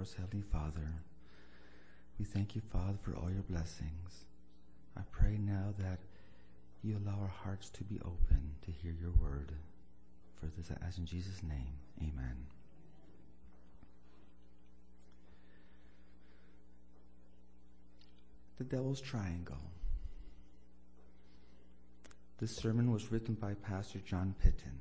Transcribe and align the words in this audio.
glorious 0.00 0.14
Heavenly 0.14 0.46
Father, 0.50 0.94
we 2.18 2.24
thank 2.24 2.54
you, 2.54 2.62
Father, 2.72 2.96
for 3.02 3.14
all 3.16 3.30
your 3.30 3.42
blessings. 3.42 4.24
I 4.96 5.02
pray 5.10 5.36
now 5.38 5.74
that 5.78 5.98
you 6.82 6.96
allow 6.96 7.18
our 7.20 7.28
hearts 7.44 7.68
to 7.68 7.84
be 7.84 8.00
open 8.00 8.54
to 8.64 8.70
hear 8.70 8.94
your 8.98 9.10
word. 9.20 9.52
For 10.40 10.46
this 10.56 10.70
I 10.70 10.86
ask 10.86 10.96
in 10.96 11.04
Jesus' 11.04 11.42
name. 11.42 11.74
Amen. 12.00 12.46
The 18.56 18.64
Devil's 18.64 19.02
Triangle. 19.02 19.60
This 22.38 22.56
sermon 22.56 22.90
was 22.90 23.12
written 23.12 23.34
by 23.34 23.52
Pastor 23.52 23.98
John 23.98 24.34
Pitton. 24.42 24.78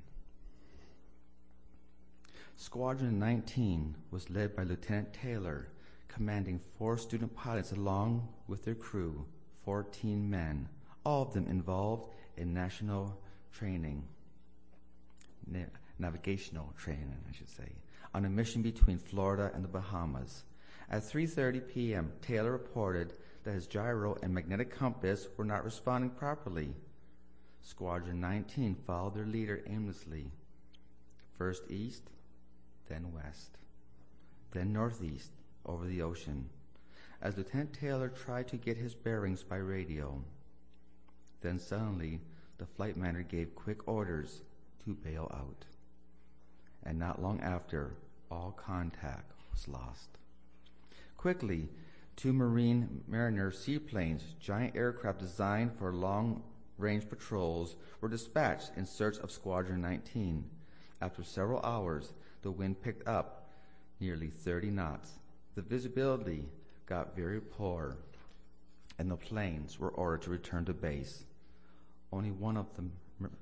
Squadron 2.62 3.18
19 3.20 3.96
was 4.12 4.30
led 4.30 4.54
by 4.54 4.64
Lieutenant 4.64 5.14
Taylor, 5.14 5.70
commanding 6.10 6.60
four 6.78 6.98
student 6.98 7.34
pilots 7.34 7.72
along 7.72 8.28
with 8.50 8.66
their 8.66 8.76
crew, 8.76 9.26
14 9.64 10.30
men, 10.30 10.68
all 11.06 11.22
of 11.22 11.32
them 11.32 11.48
involved 11.48 12.12
in 12.36 12.54
national 12.54 13.18
training, 13.54 14.04
na- 15.48 15.72
navigational 16.00 16.74
training, 16.78 17.24
I 17.30 17.32
should 17.32 17.48
say, 17.48 17.72
on 18.14 18.26
a 18.26 18.30
mission 18.30 18.62
between 18.62 18.98
Florida 18.98 19.52
and 19.56 19.64
the 19.64 19.70
Bahamas. 19.70 20.44
At 20.92 21.04
3:30 21.04 21.66
p.m., 21.66 22.12
Taylor 22.22 22.52
reported 22.52 23.14
that 23.46 23.54
his 23.54 23.68
gyro 23.68 24.18
and 24.22 24.34
magnetic 24.34 24.70
compass 24.70 25.30
were 25.38 25.46
not 25.46 25.64
responding 25.64 26.10
properly. 26.10 26.76
Squadron 27.62 28.20
19 28.20 28.76
followed 28.86 29.16
their 29.16 29.26
leader 29.26 29.64
aimlessly, 29.66 30.34
first 31.38 31.64
east, 31.72 32.10
then 32.90 33.14
west, 33.14 33.58
then 34.52 34.74
northeast 34.74 35.32
over 35.66 35.86
the 35.86 36.02
ocean, 36.02 36.50
as 37.22 37.38
Lieutenant 37.38 37.74
Taylor 37.74 38.10
tried 38.10 38.48
to 38.50 38.58
get 38.58 38.78
his 38.78 38.96
bearings 38.96 39.44
by 39.44 39.58
radio. 39.58 40.22
Then 41.42 41.60
suddenly, 41.60 42.22
the 42.58 42.66
flight 42.66 42.98
manager 42.98 43.24
gave 43.24 43.56
quick 43.56 43.88
orders 43.88 44.42
to 44.84 44.94
bail 44.94 45.32
out. 45.34 45.66
And 46.84 47.00
not 47.00 47.22
long 47.22 47.40
after, 47.42 47.94
all 48.32 48.52
contact 48.52 49.32
was 49.52 49.68
lost. 49.68 50.18
Quickly, 51.18 51.70
two 52.16 52.34
Martin 52.34 53.04
Mariner 53.08 53.52
seaplanes, 53.52 54.24
giant 54.40 54.76
aircraft 54.76 55.20
designed 55.20 55.78
for 55.78 55.94
long 55.94 56.44
range 56.78 57.10
patrols, 57.10 57.76
were 58.00 58.10
dispatched 58.10 58.72
in 58.78 58.86
search 58.86 59.18
of 59.18 59.32
Squadron 59.32 59.82
19. 59.82 60.46
After 61.02 61.24
several 61.24 61.62
hours, 61.62 62.14
the 62.42 62.52
wind 62.52 62.82
picked 62.82 63.08
up 63.08 63.50
nearly 64.00 64.28
30 64.28 64.72
knots. 64.72 65.20
The 65.56 65.62
visibility 65.62 66.46
got 66.86 67.16
very 67.16 67.42
poor, 67.42 67.98
and 68.98 69.12
the 69.12 69.18
planes 69.18 69.80
were 69.80 69.90
ordered 69.90 70.22
to 70.24 70.30
return 70.30 70.66
to 70.66 70.74
base. 70.74 71.24
Only 72.12 72.32
one 72.32 72.58
of 72.58 72.68
the 72.76 72.86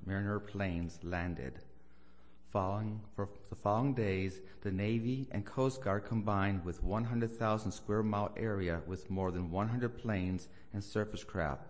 Mariner 0.06 0.40
planes 0.40 1.00
landed. 1.04 1.60
Following, 2.52 3.02
for 3.16 3.30
the 3.50 3.56
following 3.56 3.94
days, 3.94 4.40
the 4.62 4.72
Navy 4.72 5.28
and 5.32 5.46
Coast 5.46 5.84
Guard 5.84 6.06
combined 6.06 6.66
with 6.66 6.82
100,000 6.82 7.72
square 7.72 8.02
mile 8.02 8.34
area 8.36 8.82
with 8.88 9.10
more 9.10 9.32
than 9.32 9.52
100 9.52 9.98
planes 9.98 10.48
and 10.74 10.84
surface 10.84 11.24
craft. 11.24 11.68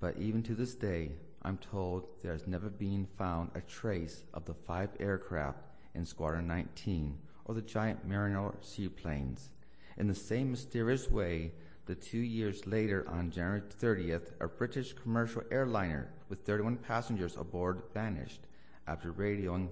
But 0.00 0.16
even 0.18 0.42
to 0.44 0.54
this 0.54 0.74
day, 0.74 1.12
I'm 1.42 1.58
told 1.58 2.08
there 2.22 2.32
has 2.32 2.46
never 2.46 2.68
been 2.68 3.06
found 3.16 3.50
a 3.54 3.60
trace 3.60 4.24
of 4.34 4.44
the 4.44 4.54
five 4.54 4.90
aircraft 4.98 5.58
in 5.96 6.04
Squadron 6.04 6.46
19 6.46 7.18
or 7.46 7.54
the 7.54 7.62
giant 7.62 8.06
Mariner 8.06 8.54
seaplanes. 8.60 9.50
In 9.96 10.06
the 10.06 10.14
same 10.14 10.50
mysterious 10.50 11.10
way, 11.10 11.52
the 11.86 11.94
two 11.94 12.18
years 12.18 12.66
later, 12.66 13.08
on 13.08 13.30
January 13.30 13.62
30th, 13.62 14.32
a 14.40 14.48
British 14.48 14.92
commercial 14.92 15.42
airliner 15.50 16.10
with 16.28 16.40
31 16.40 16.76
passengers 16.76 17.36
aboard 17.36 17.82
vanished 17.94 18.40
after 18.86 19.12
radioing 19.12 19.68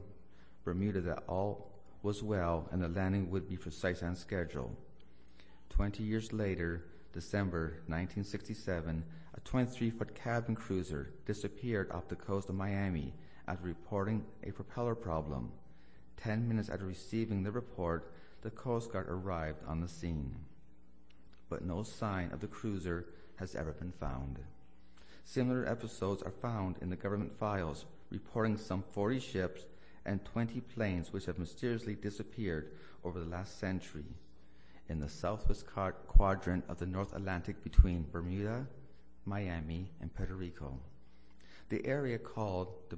Bermuda 0.65 1.01
that 1.03 1.25
all 1.29 1.73
was 2.03 2.23
well 2.23 2.69
and 2.71 2.83
the 2.83 2.89
landing 2.89 3.31
would 3.31 3.49
be 3.49 3.57
precise 3.57 4.03
on 4.03 4.15
schedule. 4.15 4.77
Twenty 5.71 6.05
years 6.05 6.33
later, 6.33 6.85
December 7.13 7.81
1967, 7.87 9.05
a 9.35 9.41
23 9.41 9.91
foot 9.91 10.15
cabin 10.15 10.55
cruiser 10.55 11.11
disappeared 11.27 11.91
off 11.91 12.09
the 12.09 12.17
coast 12.17 12.49
of 12.49 12.55
Miami 12.55 13.13
after 13.49 13.67
reporting 13.67 14.25
a 14.45 14.53
propeller 14.53 14.95
problem. 14.95 15.51
Ten 16.17 16.49
minutes 16.49 16.69
after 16.69 16.87
receiving 16.87 17.43
the 17.43 17.51
report, 17.51 18.13
the 18.43 18.51
Coast 18.51 18.93
Guard 18.93 19.09
arrived 19.09 19.59
on 19.67 19.81
the 19.81 19.89
scene. 19.89 20.35
But 21.49 21.65
no 21.65 21.83
sign 21.83 22.31
of 22.33 22.41
the 22.41 22.47
cruiser 22.47 23.07
has 23.37 23.55
ever 23.55 23.73
been 23.73 23.93
found. 23.93 24.39
Similar 25.25 25.67
episodes 25.67 26.23
are 26.23 26.31
found 26.31 26.77
in 26.81 26.91
the 26.91 26.97
government 26.97 27.39
files 27.39 27.87
reporting 28.11 28.57
some 28.57 28.85
40 28.93 29.19
ships 29.19 29.65
and 30.05 30.25
20 30.25 30.61
planes 30.61 31.13
which 31.13 31.25
have 31.27 31.39
mysteriously 31.39 31.95
disappeared 31.95 32.73
over 33.05 33.19
the 33.19 33.31
last 33.31 33.59
century 33.59 34.05
in 34.89 35.01
the 35.01 35.09
southwest 35.09 35.65
quadrant 36.07 36.65
of 36.69 36.79
the 36.79 36.87
North 36.87 37.15
Atlantic 37.15 37.63
between 37.65 38.07
Bermuda, 38.13 38.67
Miami, 39.25 39.91
and 40.01 40.15
Puerto 40.15 40.35
Rico. 40.35 40.79
The 41.71 41.85
area 41.87 42.19
called 42.19 42.69
the 42.91 42.97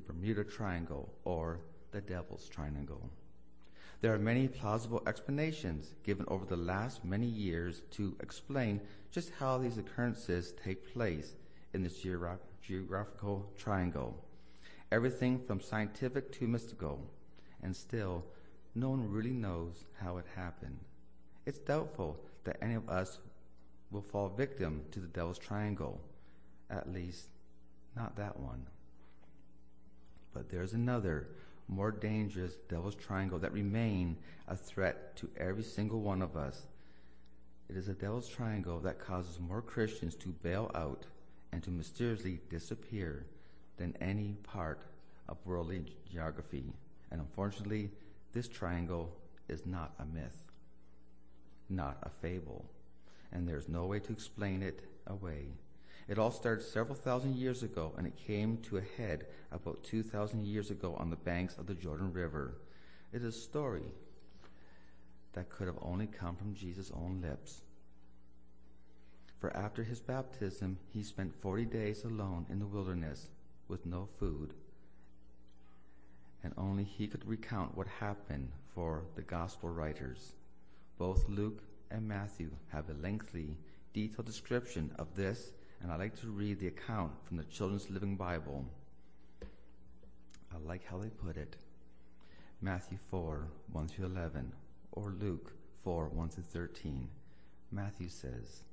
Bermuda 0.00 0.44
Triangle 0.44 1.12
or 1.24 1.60
the 1.92 2.00
Devil's 2.00 2.48
Triangle. 2.48 3.10
There 4.00 4.14
are 4.14 4.18
many 4.18 4.48
plausible 4.48 5.02
explanations 5.06 5.94
given 6.04 6.24
over 6.28 6.46
the 6.46 6.56
last 6.56 7.04
many 7.04 7.26
years 7.26 7.82
to 7.92 8.16
explain 8.20 8.80
just 9.10 9.30
how 9.38 9.58
these 9.58 9.76
occurrences 9.76 10.54
take 10.64 10.92
place 10.94 11.34
in 11.74 11.82
this 11.82 12.02
geogra- 12.02 12.38
geographical 12.62 13.52
triangle. 13.58 14.16
Everything 14.90 15.38
from 15.38 15.60
scientific 15.60 16.32
to 16.32 16.48
mystical, 16.48 17.10
and 17.62 17.76
still, 17.76 18.24
no 18.74 18.90
one 18.90 19.10
really 19.10 19.32
knows 19.32 19.84
how 20.00 20.16
it 20.16 20.26
happened. 20.34 20.78
It's 21.44 21.58
doubtful 21.58 22.18
that 22.44 22.56
any 22.62 22.74
of 22.74 22.88
us 22.88 23.18
will 23.90 24.02
fall 24.02 24.28
victim 24.28 24.84
to 24.92 25.00
the 25.00 25.08
devil's 25.08 25.38
triangle, 25.38 26.00
at 26.70 26.92
least, 26.92 27.28
not 27.96 28.16
that 28.16 28.38
one. 28.38 28.66
But 30.32 30.48
there's 30.48 30.72
another 30.72 31.28
more 31.70 31.92
dangerous 31.92 32.56
devil's 32.68 32.96
triangle 32.96 33.38
that 33.38 33.52
remain 33.52 34.16
a 34.48 34.56
threat 34.56 35.16
to 35.16 35.30
every 35.38 35.62
single 35.62 36.00
one 36.00 36.20
of 36.20 36.36
us. 36.36 36.66
It 37.68 37.76
is 37.76 37.88
a 37.88 37.94
devil's 37.94 38.28
triangle 38.28 38.80
that 38.80 38.98
causes 38.98 39.38
more 39.38 39.62
Christians 39.62 40.16
to 40.16 40.28
bail 40.28 40.70
out 40.74 41.06
and 41.52 41.62
to 41.62 41.70
mysteriously 41.70 42.40
disappear 42.50 43.24
than 43.76 43.96
any 44.00 44.36
part 44.42 44.82
of 45.28 45.36
worldly 45.44 45.84
geography. 46.10 46.72
And 47.12 47.20
unfortunately, 47.20 47.90
this 48.32 48.48
triangle 48.48 49.16
is 49.48 49.64
not 49.64 49.92
a 50.00 50.04
myth, 50.04 50.44
not 51.68 51.98
a 52.02 52.10
fable, 52.20 52.64
and 53.32 53.48
there's 53.48 53.68
no 53.68 53.86
way 53.86 54.00
to 54.00 54.12
explain 54.12 54.62
it 54.62 54.80
away. 55.06 55.46
It 56.10 56.18
all 56.18 56.32
started 56.32 56.64
several 56.64 56.96
thousand 56.96 57.36
years 57.36 57.62
ago, 57.62 57.92
and 57.96 58.04
it 58.04 58.16
came 58.16 58.56
to 58.62 58.78
a 58.78 58.82
head 58.96 59.26
about 59.52 59.84
2,000 59.84 60.44
years 60.44 60.72
ago 60.72 60.96
on 60.98 61.08
the 61.08 61.14
banks 61.14 61.56
of 61.56 61.68
the 61.68 61.74
Jordan 61.74 62.12
River. 62.12 62.56
It 63.12 63.18
is 63.18 63.36
a 63.36 63.40
story 63.40 63.94
that 65.34 65.50
could 65.50 65.68
have 65.68 65.78
only 65.80 66.08
come 66.08 66.34
from 66.34 66.56
Jesus' 66.56 66.90
own 66.92 67.20
lips. 67.22 67.62
For 69.38 69.56
after 69.56 69.84
his 69.84 70.00
baptism, 70.00 70.78
he 70.92 71.04
spent 71.04 71.40
40 71.42 71.66
days 71.66 72.02
alone 72.02 72.44
in 72.50 72.58
the 72.58 72.66
wilderness 72.66 73.28
with 73.68 73.86
no 73.86 74.08
food, 74.18 74.52
and 76.42 76.52
only 76.58 76.82
he 76.82 77.06
could 77.06 77.24
recount 77.24 77.76
what 77.76 77.86
happened 77.86 78.50
for 78.74 79.04
the 79.14 79.22
gospel 79.22 79.68
writers. 79.68 80.32
Both 80.98 81.28
Luke 81.28 81.62
and 81.88 82.08
Matthew 82.08 82.50
have 82.72 82.90
a 82.90 83.00
lengthy, 83.00 83.56
detailed 83.94 84.26
description 84.26 84.90
of 84.98 85.14
this 85.14 85.52
and 85.82 85.90
I 85.90 85.96
like 85.96 86.20
to 86.20 86.28
read 86.28 86.60
the 86.60 86.68
account 86.68 87.12
from 87.24 87.36
the 87.36 87.44
Children's 87.44 87.90
Living 87.90 88.16
Bible. 88.16 88.64
I 90.52 90.58
like 90.66 90.84
how 90.84 90.98
they 90.98 91.08
put 91.08 91.36
it. 91.36 91.56
Matthew 92.60 92.98
4, 93.10 93.48
1 93.72 93.88
through 93.88 94.06
11, 94.06 94.52
or 94.92 95.14
Luke 95.18 95.52
4, 95.82 96.08
1 96.08 96.28
through 96.28 96.42
13. 96.42 97.08
Matthew 97.70 98.08
says, 98.08 98.64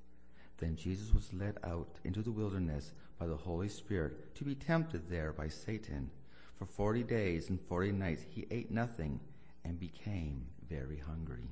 Then 0.58 0.76
Jesus 0.76 1.14
was 1.14 1.34
led 1.34 1.58
out 1.64 2.00
into 2.04 2.22
the 2.22 2.32
wilderness 2.32 2.92
by 3.20 3.28
the 3.28 3.38
Holy 3.38 3.70
Spirit 3.70 4.36
to 4.36 4.44
be 4.44 4.56
tempted 4.56 5.10
there 5.10 5.32
by 5.32 5.48
Satan. 5.48 6.10
For 6.58 6.66
forty 6.66 7.04
days 7.04 7.50
and 7.50 7.62
forty 7.62 7.92
nights 7.92 8.24
he 8.28 8.48
ate 8.50 8.72
nothing 8.72 9.20
and 9.64 9.80
became 9.80 10.48
very 10.68 10.98
hungry. 10.98 11.50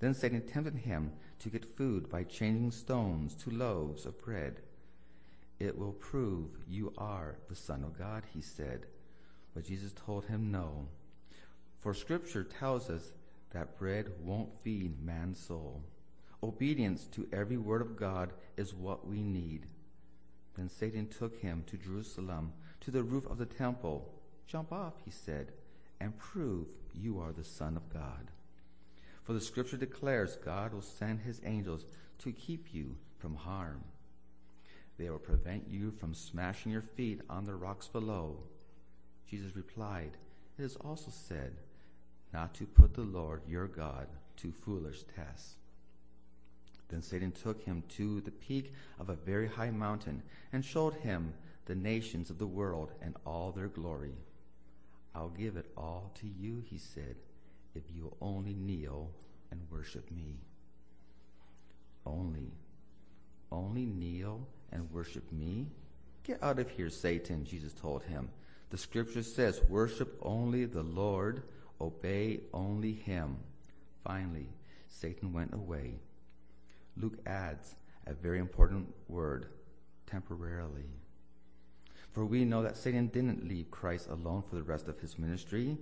Then 0.00 0.14
Satan 0.14 0.40
tempted 0.40 0.76
him 0.76 1.12
to 1.40 1.50
get 1.50 1.76
food 1.76 2.08
by 2.08 2.24
changing 2.24 2.72
stones 2.72 3.34
to 3.36 3.50
loaves 3.50 4.06
of 4.06 4.20
bread. 4.20 4.60
It 5.58 5.78
will 5.78 5.92
prove 5.92 6.48
you 6.66 6.92
are 6.96 7.36
the 7.48 7.54
Son 7.54 7.84
of 7.84 7.98
God, 7.98 8.24
he 8.32 8.40
said. 8.40 8.86
But 9.54 9.66
Jesus 9.66 9.92
told 9.92 10.24
him 10.24 10.50
no. 10.50 10.86
For 11.78 11.92
Scripture 11.92 12.44
tells 12.44 12.88
us 12.88 13.12
that 13.50 13.78
bread 13.78 14.10
won't 14.22 14.62
feed 14.62 15.04
man's 15.04 15.38
soul. 15.38 15.82
Obedience 16.42 17.06
to 17.08 17.28
every 17.32 17.58
word 17.58 17.82
of 17.82 17.96
God 17.96 18.32
is 18.56 18.72
what 18.72 19.06
we 19.06 19.22
need. 19.22 19.66
Then 20.56 20.70
Satan 20.70 21.08
took 21.08 21.36
him 21.40 21.64
to 21.66 21.76
Jerusalem, 21.76 22.54
to 22.80 22.90
the 22.90 23.02
roof 23.02 23.26
of 23.26 23.36
the 23.36 23.46
temple. 23.46 24.10
Jump 24.46 24.72
off, 24.72 24.94
he 25.04 25.10
said, 25.10 25.52
and 26.00 26.16
prove 26.18 26.66
you 26.94 27.20
are 27.20 27.32
the 27.32 27.44
Son 27.44 27.76
of 27.76 27.92
God. 27.92 28.30
For 29.30 29.34
the 29.34 29.40
scripture 29.40 29.76
declares 29.76 30.38
God 30.44 30.72
will 30.72 30.82
send 30.82 31.20
his 31.20 31.40
angels 31.44 31.84
to 32.18 32.32
keep 32.32 32.74
you 32.74 32.96
from 33.20 33.36
harm. 33.36 33.84
They 34.98 35.08
will 35.08 35.20
prevent 35.20 35.68
you 35.70 35.92
from 35.92 36.14
smashing 36.14 36.72
your 36.72 36.82
feet 36.82 37.20
on 37.30 37.44
the 37.44 37.54
rocks 37.54 37.86
below. 37.86 38.38
Jesus 39.28 39.54
replied, 39.54 40.16
It 40.58 40.64
is 40.64 40.74
also 40.74 41.12
said, 41.12 41.52
not 42.32 42.54
to 42.54 42.66
put 42.66 42.94
the 42.94 43.02
Lord 43.02 43.42
your 43.46 43.68
God 43.68 44.08
to 44.38 44.50
foolish 44.50 45.04
tests. 45.14 45.54
Then 46.88 47.00
Satan 47.00 47.30
took 47.30 47.62
him 47.62 47.84
to 47.90 48.20
the 48.22 48.32
peak 48.32 48.72
of 48.98 49.10
a 49.10 49.14
very 49.14 49.46
high 49.46 49.70
mountain 49.70 50.24
and 50.52 50.64
showed 50.64 50.94
him 50.94 51.34
the 51.66 51.76
nations 51.76 52.30
of 52.30 52.38
the 52.38 52.48
world 52.48 52.90
and 53.00 53.14
all 53.24 53.52
their 53.52 53.68
glory. 53.68 54.16
I'll 55.14 55.28
give 55.28 55.56
it 55.56 55.70
all 55.76 56.10
to 56.20 56.26
you, 56.26 56.64
he 56.68 56.78
said, 56.78 57.14
if 57.74 57.82
you 57.88 58.04
will 58.04 58.16
only 58.20 58.54
kneel 58.54 59.10
and 59.50 59.60
worship 59.70 60.10
me. 60.10 60.38
Only, 62.06 62.52
only 63.52 63.86
kneel 63.86 64.46
and 64.72 64.90
worship 64.90 65.30
me? 65.32 65.66
Get 66.24 66.42
out 66.42 66.58
of 66.58 66.70
here, 66.70 66.90
Satan, 66.90 67.44
Jesus 67.44 67.72
told 67.72 68.02
him. 68.04 68.30
The 68.70 68.78
scripture 68.78 69.22
says, 69.22 69.60
worship 69.68 70.18
only 70.22 70.64
the 70.64 70.82
Lord, 70.82 71.42
obey 71.80 72.40
only 72.52 72.92
him. 72.92 73.38
Finally, 74.04 74.46
Satan 74.88 75.32
went 75.32 75.54
away. 75.54 75.94
Luke 76.96 77.18
adds 77.26 77.74
a 78.06 78.14
very 78.14 78.38
important 78.38 78.92
word, 79.08 79.46
temporarily. 80.06 80.86
For 82.12 82.24
we 82.24 82.44
know 82.44 82.62
that 82.62 82.76
Satan 82.76 83.06
didn't 83.08 83.48
leave 83.48 83.70
Christ 83.70 84.08
alone 84.08 84.42
for 84.48 84.56
the 84.56 84.62
rest 84.62 84.88
of 84.88 84.98
his 84.98 85.18
ministry. 85.18 85.78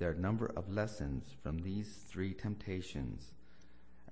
There 0.00 0.08
are 0.08 0.14
a 0.14 0.18
number 0.18 0.50
of 0.56 0.72
lessons 0.72 1.24
from 1.42 1.58
these 1.58 2.06
three 2.08 2.32
temptations, 2.32 3.32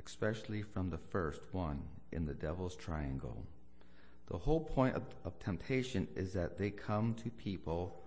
especially 0.05 0.61
from 0.61 0.91
the 0.91 0.99
first 0.99 1.41
one 1.53 1.81
in 2.13 2.27
the 2.27 2.35
devil's 2.35 2.77
triangle. 2.77 3.43
The 4.27 4.37
whole 4.37 4.61
point 4.61 4.97
of, 4.97 5.03
of 5.25 5.39
temptation 5.39 6.07
is 6.15 6.35
that 6.35 6.59
they 6.59 6.69
come 6.69 7.15
to 7.23 7.31
people 7.31 8.03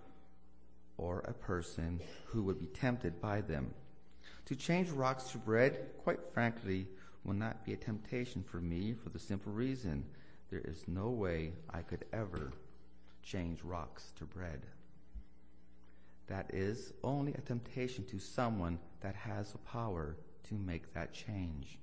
or 0.96 1.24
a 1.26 1.32
person 1.32 1.98
who 2.26 2.44
would 2.44 2.60
be 2.60 2.66
tempted 2.66 3.20
by 3.20 3.40
them. 3.40 3.74
To 4.44 4.54
change 4.54 4.90
rocks 4.90 5.32
to 5.32 5.38
bread, 5.38 5.88
quite 6.04 6.20
frankly, 6.32 6.86
will 7.24 7.34
not 7.34 7.64
be 7.64 7.72
a 7.72 7.76
temptation 7.76 8.44
for 8.44 8.58
me 8.58 8.94
for 8.94 9.08
the 9.08 9.18
simple 9.18 9.52
reason 9.52 10.04
there 10.52 10.62
is 10.64 10.84
no 10.86 11.10
way 11.10 11.50
I 11.68 11.82
could 11.82 12.04
ever 12.12 12.52
change 13.24 13.64
rocks 13.64 14.12
to 14.18 14.24
bread. 14.24 14.60
That 16.28 16.50
is 16.52 16.92
only 17.02 17.34
a 17.34 17.40
temptation 17.40 18.04
to 18.06 18.18
someone 18.18 18.78
that 19.00 19.14
has 19.14 19.52
the 19.52 19.58
power 19.58 20.16
to 20.48 20.54
make 20.54 20.94
that 20.94 21.12
change. 21.12 21.78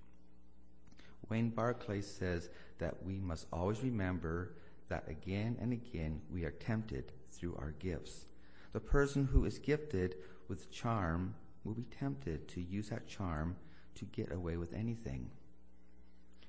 Wayne 1.30 1.50
Barclay 1.50 2.02
says 2.02 2.50
that 2.80 3.04
we 3.04 3.20
must 3.20 3.48
always 3.54 3.82
remember 3.84 4.56
that 4.88 5.08
again 5.08 5.58
and 5.62 5.72
again 5.72 6.22
we 6.32 6.44
are 6.46 6.52
tempted 6.52 7.12
through 7.30 7.56
our 7.60 7.72
gifts. 7.80 8.26
The 8.74 8.80
person 8.80 9.26
who 9.26 9.46
is 9.46 9.60
gifted 9.60 10.16
with 10.48 10.72
charm 10.72 11.36
will 11.64 11.74
be 11.74 11.86
tempted 12.00 12.48
to 12.50 12.62
use 12.62 12.90
that 12.90 13.08
charm 13.08 13.56
to 13.96 14.06
get 14.06 14.32
away 14.32 14.58
with 14.58 14.74
anything. 14.74 15.30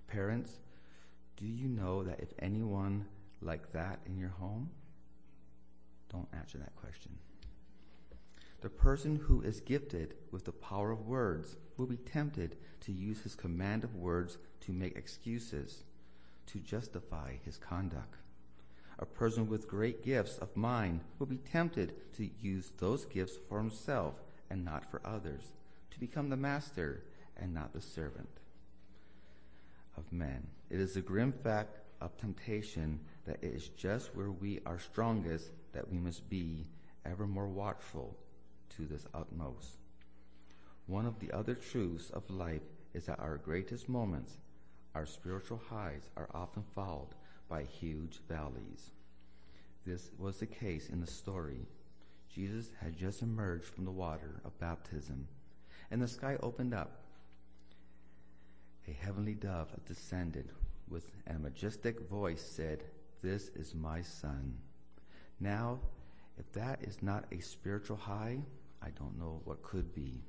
Parents, 0.07 0.61
do 1.37 1.47
you 1.47 1.69
know 1.69 2.03
that 2.03 2.21
if 2.21 2.33
anyone 2.39 3.07
like 3.41 3.73
that 3.73 4.01
in 4.07 4.17
your 4.17 4.31
home? 4.31 4.71
Don't 6.11 6.29
answer 6.33 6.59
that 6.59 6.75
question. 6.77 7.13
The 8.61 8.69
person 8.69 9.17
who 9.17 9.41
is 9.41 9.61
gifted 9.61 10.15
with 10.31 10.45
the 10.45 10.53
power 10.53 10.91
of 10.91 11.07
words 11.07 11.57
will 11.79 11.87
be 11.87 11.97
tempted 11.97 12.57
to 12.83 12.93
use 12.93 13.23
his 13.23 13.35
command 13.35 13.85
of 13.85 13.95
words 13.95 14.37
to 14.61 14.73
make 14.73 14.97
excuses, 14.97 15.85
to 16.47 16.59
justify 16.59 17.37
his 17.43 17.57
conduct. 17.57 18.17
A 18.99 19.07
person 19.07 19.49
with 19.49 19.67
great 19.67 20.05
gifts 20.05 20.37
of 20.39 20.55
mind 20.55 21.01
will 21.19 21.27
be 21.27 21.39
tempted 21.39 21.95
to 22.17 22.29
use 22.43 22.73
those 22.77 23.07
gifts 23.07 23.39
for 23.49 23.57
himself 23.57 24.15
and 24.51 24.63
not 24.63 24.91
for 24.91 25.01
others, 25.07 25.53
to 25.93 25.99
become 25.99 26.29
the 26.29 26.37
master 26.37 27.05
and 27.39 27.55
not 27.55 27.73
the 27.73 27.81
servant 27.81 28.29
of 29.97 30.13
men. 30.13 30.47
It 30.69 30.81
is 30.81 30.93
the 30.93 31.01
grim 31.01 31.33
fact 31.33 31.79
of 32.03 32.15
temptation 32.19 33.01
that 33.25 33.43
it 33.43 33.55
is 33.55 33.69
just 33.69 34.15
where 34.15 34.31
we 34.31 34.61
are 34.67 34.79
strongest 34.79 35.51
that 35.73 35.91
we 35.91 35.97
must 35.97 36.29
be 36.29 36.67
ever 37.07 37.27
more 37.27 37.49
watchful 37.49 38.19
to 38.77 38.87
this 38.87 39.07
utmost. 39.15 39.79
One 40.87 41.07
of 41.07 41.19
the 41.21 41.33
other 41.33 41.55
truths 41.55 42.11
of 42.11 42.29
life 42.31 42.63
is 42.95 43.07
that 43.07 43.21
our 43.21 43.37
greatest 43.37 43.89
moments, 43.89 44.37
our 44.95 45.07
spiritual 45.07 45.61
highs, 45.69 46.11
are 46.17 46.29
often 46.35 46.65
followed 46.75 47.15
by 47.49 47.63
huge 47.63 48.19
valleys. 48.29 48.91
This 49.87 50.11
was 50.19 50.39
the 50.39 50.47
case 50.47 50.89
in 50.89 51.01
the 51.01 51.07
story. 51.07 51.67
Jesus 52.35 52.71
had 52.81 52.97
just 52.97 53.23
emerged 53.23 53.65
from 53.65 53.85
the 53.85 53.91
water 53.91 54.41
of 54.45 54.59
baptism, 54.59 55.27
and 55.91 56.01
the 56.01 56.09
sky 56.09 56.37
opened 56.43 56.75
up. 56.75 57.03
A 58.89 58.93
heavenly 58.93 59.35
dove 59.35 59.69
descended 59.87 60.49
with 60.89 61.11
a 61.27 61.39
majestic 61.39 62.09
voice 62.09 62.43
said, 62.43 62.85
This 63.23 63.49
is 63.55 63.75
my 63.75 64.03
son. 64.03 64.57
Now, 65.39 65.79
if 66.39 66.51
that 66.53 66.83
is 66.83 67.03
not 67.03 67.25
a 67.33 67.41
spiritual 67.41 67.97
high, 67.97 68.41
I 68.83 68.91
don't 68.91 69.19
know 69.19 69.41
what 69.45 69.63
could 69.63 69.95
be. 69.95 70.23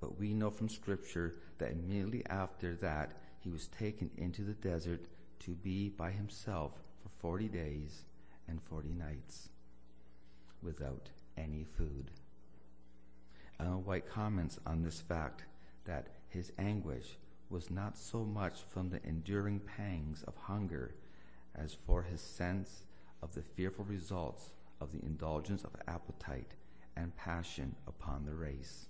But 0.00 0.18
we 0.18 0.32
know 0.32 0.50
from 0.50 0.68
Scripture 0.68 1.36
that 1.58 1.72
immediately 1.72 2.24
after 2.26 2.74
that, 2.76 3.12
he 3.40 3.50
was 3.50 3.68
taken 3.68 4.10
into 4.16 4.42
the 4.42 4.52
desert 4.52 5.06
to 5.40 5.52
be 5.52 5.88
by 5.88 6.10
himself 6.10 6.72
for 7.02 7.08
40 7.20 7.48
days 7.48 8.04
and 8.48 8.60
40 8.62 8.90
nights 8.90 9.48
without 10.62 11.08
any 11.36 11.64
food. 11.76 12.10
Ellen 13.60 13.84
White 13.84 14.08
comments 14.08 14.58
on 14.66 14.82
this 14.82 15.00
fact 15.00 15.44
that 15.84 16.08
his 16.28 16.52
anguish 16.58 17.16
was 17.50 17.70
not 17.70 17.96
so 17.96 18.24
much 18.24 18.60
from 18.68 18.90
the 18.90 19.00
enduring 19.04 19.60
pangs 19.60 20.22
of 20.26 20.36
hunger 20.36 20.94
as 21.54 21.74
for 21.86 22.02
his 22.02 22.20
sense 22.20 22.84
of 23.22 23.34
the 23.34 23.42
fearful 23.42 23.84
results 23.84 24.50
of 24.80 24.92
the 24.92 25.04
indulgence 25.04 25.64
of 25.64 25.74
appetite 25.88 26.54
and 26.98 27.16
passion 27.16 27.74
upon 27.86 28.24
the 28.24 28.34
race. 28.34 28.86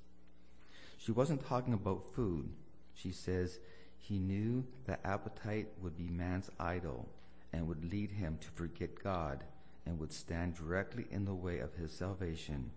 She 0.97 1.13
wasn't 1.13 1.47
talking 1.47 1.75
about 1.75 2.15
food. 2.15 2.49
She 2.95 3.13
says 3.13 3.61
he 3.99 4.19
knew 4.19 4.65
that 4.87 5.01
appetite 5.05 5.69
would 5.83 5.97
be 5.97 6.09
man's 6.09 6.51
idol 6.59 7.09
and 7.53 7.69
would 7.69 7.91
lead 7.93 8.11
him 8.11 8.39
to 8.41 8.49
forget 8.51 9.03
God 9.03 9.45
and 9.87 9.99
would 9.99 10.13
stand 10.13 10.57
directly 10.57 11.07
in 11.11 11.25
the 11.25 11.35
way 11.35 11.59
of 11.59 11.75
his 11.75 11.93
salvation. 11.93 12.71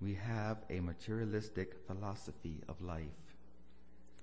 We 0.00 0.14
have 0.14 0.58
a 0.70 0.80
materialistic 0.80 1.74
philosophy 1.86 2.62
of 2.68 2.80
life. 2.80 3.06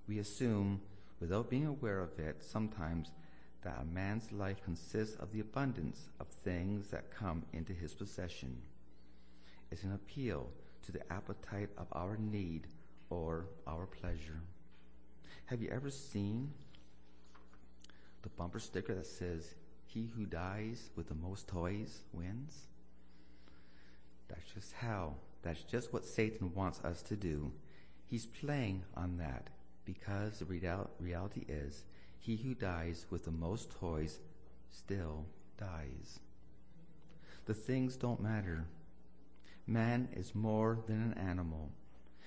We 0.07 0.19
assume, 0.19 0.81
without 1.19 1.49
being 1.49 1.65
aware 1.65 1.99
of 1.99 2.19
it, 2.19 2.43
sometimes 2.43 3.11
that 3.63 3.79
a 3.81 3.85
man's 3.85 4.31
life 4.31 4.61
consists 4.63 5.15
of 5.15 5.31
the 5.31 5.39
abundance 5.39 6.09
of 6.19 6.27
things 6.27 6.89
that 6.89 7.11
come 7.11 7.43
into 7.53 7.73
his 7.73 7.93
possession. 7.93 8.57
It's 9.73 9.81
an 9.81 9.93
appeal 9.93 10.51
to 10.83 10.91
the 10.91 11.01
appetite 11.11 11.69
of 11.79 11.87
our 11.93 12.15
need 12.15 12.67
or 13.09 13.47
our 13.65 13.87
pleasure. 13.87 14.39
Have 15.47 15.63
you 15.63 15.69
ever 15.69 15.89
seen 15.89 16.53
the 18.21 18.29
bumper 18.29 18.59
sticker 18.59 18.93
that 18.93 19.07
says, 19.07 19.55
He 19.87 20.11
who 20.15 20.27
dies 20.27 20.91
with 20.95 21.07
the 21.07 21.15
most 21.15 21.47
toys 21.47 22.01
wins? 22.13 22.67
That's 24.27 24.45
just 24.53 24.73
how, 24.73 25.15
that's 25.41 25.63
just 25.63 25.91
what 25.91 26.05
Satan 26.05 26.53
wants 26.53 26.79
us 26.81 27.01
to 27.03 27.15
do. 27.15 27.51
He's 28.05 28.27
playing 28.27 28.83
on 28.95 29.17
that 29.17 29.49
because 29.85 30.37
the 30.37 30.45
reality 30.99 31.45
is 31.47 31.83
he 32.19 32.35
who 32.35 32.53
dies 32.53 33.07
with 33.09 33.25
the 33.25 33.31
most 33.31 33.71
toys 33.71 34.19
still 34.69 35.25
dies. 35.57 36.19
The 37.45 37.55
things 37.55 37.95
don't 37.95 38.21
matter. 38.21 38.67
Man 39.65 40.09
is 40.13 40.35
more 40.35 40.79
than 40.87 41.01
an 41.01 41.13
animal. 41.13 41.71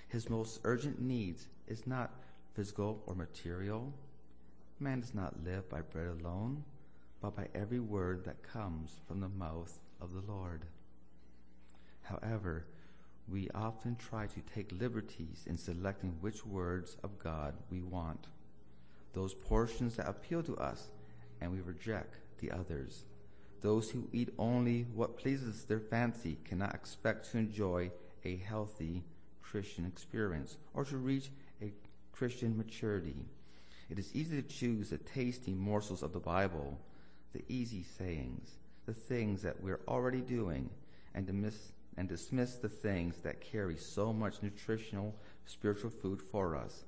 His 0.09 0.31
most 0.31 0.61
urgent 0.65 1.01
needs 1.01 1.49
is 1.67 1.87
not 1.87 2.15
physical 2.55 3.03
or 3.07 3.15
material. 3.15 3.93
Man 4.81 5.01
does 5.01 5.15
not 5.15 5.45
live 5.45 5.69
by 5.69 5.83
bread 5.83 6.09
alone, 6.09 6.65
but 7.21 7.37
by 7.37 7.49
every 7.55 7.81
word 7.81 8.25
that 8.25 8.43
comes 8.43 9.01
from 9.07 9.21
the 9.21 9.29
mouth 9.29 9.79
of 10.01 10.15
the 10.15 10.33
Lord. 10.33 10.65
However, 12.03 12.67
we 13.29 13.51
often 13.55 13.97
try 13.97 14.27
to 14.27 14.41
take 14.55 14.71
liberties 14.73 15.45
in 15.47 15.59
selecting 15.59 16.17
which 16.21 16.47
words 16.47 16.97
of 17.03 17.19
God 17.19 17.55
we 17.71 17.83
want, 17.83 18.29
those 19.13 19.35
portions 19.35 19.97
that 19.97 20.09
appeal 20.09 20.43
to 20.45 20.57
us, 20.57 20.89
and 21.41 21.53
we 21.53 21.61
reject 21.61 22.19
the 22.39 22.51
others. 22.53 23.05
Those 23.67 23.91
who 23.91 24.09
eat 24.13 24.33
only 24.39 24.87
what 24.95 25.19
pleases 25.19 25.65
their 25.65 25.81
fancy 25.81 26.39
cannot 26.45 26.73
expect 26.73 27.33
to 27.33 27.39
enjoy 27.39 27.91
a 28.25 28.37
healthy 28.37 29.03
Christian 29.43 29.85
experience 29.85 30.57
or 30.73 30.85
to 30.85 30.97
reach 30.97 31.31
a 31.61 31.73
Christian 32.13 32.57
maturity. 32.57 33.17
It 33.91 33.99
is 33.99 34.15
easy 34.15 34.41
to 34.41 34.49
choose 34.49 34.91
the 34.91 34.99
tasty 34.99 35.53
morsels 35.53 36.05
of 36.05 36.13
the 36.13 36.21
Bible, 36.21 36.79
the 37.33 37.43
easy 37.49 37.85
sayings, 37.99 38.53
the 38.87 38.95
things 38.95 39.43
that 39.43 39.61
we're 39.61 39.81
already 39.89 40.21
doing, 40.21 40.71
and 41.13 41.27
dismiss, 41.27 41.73
and 41.97 42.09
dismiss 42.09 42.55
the 42.55 42.69
things 42.69 43.17
that 43.25 43.41
carry 43.41 43.77
so 43.77 44.13
much 44.13 44.45
nutritional 44.45 45.13
spiritual 45.45 45.91
food 45.91 46.23
for 46.23 46.55
us. 46.55 46.85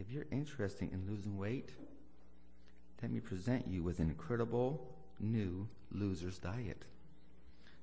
If 0.00 0.10
you're 0.10 0.24
interested 0.32 0.90
in 0.90 1.06
losing 1.06 1.36
weight, 1.36 1.68
let 3.02 3.10
me 3.10 3.20
present 3.20 3.66
you 3.68 3.82
with 3.82 3.98
an 3.98 4.08
incredible 4.08 4.95
new 5.20 5.68
loser's 5.92 6.38
diet. 6.38 6.84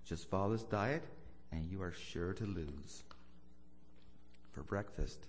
Just 0.06 0.30
follow 0.30 0.52
this 0.52 0.63
diet 0.63 1.04
and 1.52 1.70
you 1.72 1.82
are 1.82 1.92
sure 1.92 2.34
to 2.34 2.46
lose. 2.46 3.04
For 4.52 4.63
breakfast, 4.63 5.28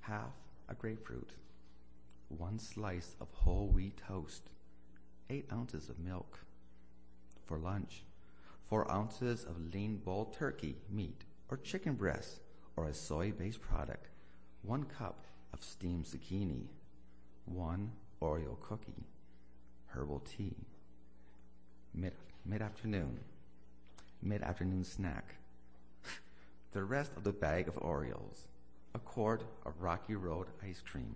half 0.00 0.32
a 0.68 0.74
grapefruit, 0.74 1.30
one 2.28 2.58
slice 2.58 3.14
of 3.20 3.28
whole 3.32 3.68
wheat 3.68 4.00
toast, 4.08 4.42
eight 5.30 5.46
ounces 5.52 5.88
of 5.88 5.98
milk. 5.98 6.38
For 7.46 7.58
lunch, 7.58 8.04
four 8.68 8.90
ounces 8.90 9.44
of 9.44 9.74
lean 9.74 9.96
boiled 9.98 10.32
turkey 10.32 10.76
meat 10.90 11.24
or 11.50 11.58
chicken 11.58 11.94
breast 11.94 12.40
or 12.76 12.88
a 12.88 12.94
soy 12.94 13.32
based 13.32 13.60
product, 13.60 14.08
one 14.62 14.84
cup 14.84 15.26
of 15.52 15.62
steamed 15.62 16.06
zucchini, 16.06 16.66
one 17.44 17.92
Oreo 18.20 18.58
cookie, 18.60 19.04
herbal 19.88 20.20
tea. 20.20 20.54
Mid 21.94 22.14
mid 22.46 22.62
afternoon, 22.62 23.20
mid 24.22 24.40
afternoon 24.42 24.82
snack. 24.82 25.34
the 26.72 26.82
rest 26.82 27.12
of 27.18 27.24
the 27.24 27.32
bag 27.32 27.68
of 27.68 27.74
Oreos, 27.76 28.46
a 28.94 28.98
quart 28.98 29.44
of 29.66 29.82
Rocky 29.82 30.14
Road 30.14 30.46
ice 30.66 30.80
cream, 30.80 31.14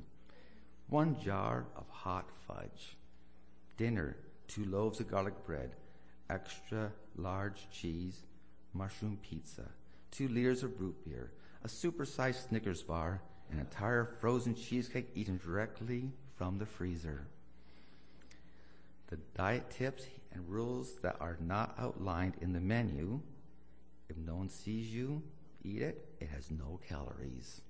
one 0.88 1.18
jar 1.18 1.64
of 1.76 1.88
hot 1.88 2.28
fudge. 2.46 2.98
Dinner, 3.78 4.16
two 4.48 4.66
loaves 4.66 5.00
of 5.00 5.10
garlic 5.10 5.46
bread, 5.46 5.70
extra 6.28 6.92
large 7.16 7.68
cheese, 7.70 8.20
mushroom 8.74 9.18
pizza, 9.22 9.64
two 10.10 10.28
liters 10.28 10.62
of 10.62 10.78
root 10.78 11.02
beer, 11.06 11.30
a 11.64 11.68
supersized 11.68 12.48
Snickers 12.48 12.82
bar, 12.82 13.22
an 13.50 13.60
entire 13.60 14.04
frozen 14.04 14.54
cheesecake 14.54 15.08
eaten 15.14 15.40
directly 15.42 16.10
from 16.36 16.58
the 16.58 16.66
freezer. 16.66 17.26
The 19.08 19.16
diet 19.34 19.70
tips 19.70 20.04
and 20.36 20.48
rules 20.48 20.98
that 21.02 21.16
are 21.18 21.38
not 21.40 21.74
outlined 21.78 22.34
in 22.42 22.52
the 22.52 22.60
menu, 22.60 23.20
if 24.08 24.16
no 24.18 24.36
one 24.36 24.50
sees 24.50 24.92
you 24.92 25.22
eat 25.64 25.80
it, 25.80 26.08
it 26.20 26.28
has 26.28 26.50
no 26.50 26.78
calories. 26.86 27.62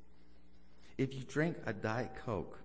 If 0.98 1.14
you 1.14 1.20
drink 1.22 1.56
a 1.64 1.72
Diet 1.72 2.10
Coke 2.24 2.58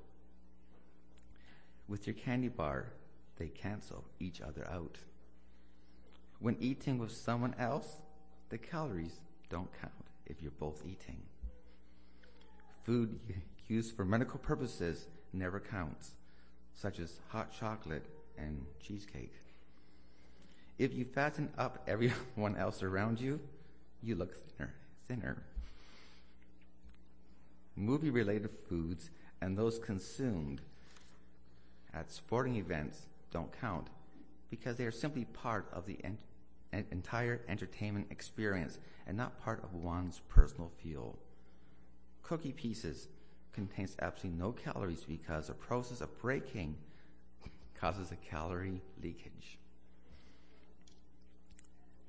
with 1.88 2.08
your 2.08 2.16
candy 2.16 2.48
bar, 2.48 2.94
they 3.38 3.48
cancel 3.48 4.04
each 4.20 4.42
other 4.42 4.68
out. 4.72 4.98
When 6.40 6.58
eating 6.60 6.98
with 6.98 7.12
someone 7.12 7.56
else, 7.60 8.02
the 8.50 8.58
calories 8.58 9.20
don't 9.50 9.70
count 9.80 9.94
if 10.26 10.42
you're 10.42 10.52
both 10.52 10.82
eating. 10.84 11.22
Food 12.84 13.20
used 13.68 13.96
for 13.96 14.04
medical 14.04 14.40
purposes 14.40 15.08
never 15.32 15.60
counts, 15.60 16.12
such 16.74 17.00
as 17.00 17.20
hot 17.30 17.54
chocolate 17.58 18.06
and 18.38 18.66
cheesecake. 18.82 19.34
If 20.82 20.96
you 20.96 21.06
fatten 21.06 21.48
up 21.60 21.84
everyone 21.88 22.58
else 22.58 22.82
around 22.82 23.22
you, 23.22 23.40
you 24.02 24.16
look 24.16 24.34
thinner. 24.34 24.74
thinner. 25.08 25.44
Movie 27.76 28.10
related 28.10 28.50
foods 28.68 29.12
and 29.42 29.56
those 29.56 29.78
consumed 29.78 30.60
at 31.94 32.12
sporting 32.12 32.56
events 32.56 33.06
don't 33.30 33.52
count 33.62 33.90
because 34.50 34.76
they 34.76 34.86
are 34.86 34.92
simply 34.92 35.26
part 35.26 35.68
of 35.72 35.86
the 35.86 36.00
en- 36.04 36.18
entire 36.90 37.42
entertainment 37.48 38.08
experience 38.10 38.80
and 39.06 39.16
not 39.16 39.40
part 39.40 39.64
of 39.64 39.76
one's 39.76 40.22
personal 40.30 40.72
fuel. 40.82 41.20
Cookie 42.24 42.54
pieces 42.54 43.08
contains 43.54 43.96
absolutely 44.02 44.40
no 44.40 44.52
calories 44.52 45.04
because 45.04 45.46
the 45.46 45.54
process 45.54 46.02
of 46.02 46.18
breaking 46.18 46.76
causes 47.80 48.12
a 48.12 48.16
calorie 48.16 48.82
leakage. 49.04 49.60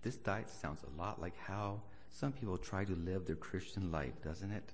This 0.02 0.16
diet 0.16 0.50
sounds 0.50 0.82
a 0.82 1.00
lot 1.00 1.20
like 1.20 1.36
how 1.38 1.80
some 2.10 2.32
people 2.32 2.58
try 2.58 2.84
to 2.84 2.94
live 2.94 3.24
their 3.24 3.36
Christian 3.36 3.92
life, 3.92 4.20
doesn't 4.22 4.50
it? 4.50 4.72